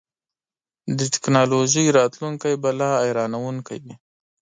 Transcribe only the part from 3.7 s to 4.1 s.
وي.